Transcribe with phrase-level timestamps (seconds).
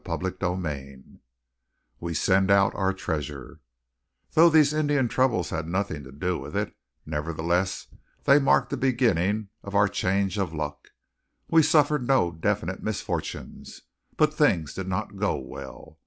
[0.03, 1.19] CHAPTER XXVI
[1.99, 3.59] WE SEND OUT OUR TREASURE
[4.33, 7.85] Though these Indian troubles had nothing to do with it, nevertheless
[8.23, 10.89] they marked the beginning of our change of luck.
[11.51, 13.81] We suffered no definite misfortunes;
[14.17, 15.99] but things did not go well.